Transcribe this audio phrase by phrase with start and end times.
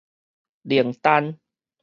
[0.65, 1.37] 靈丹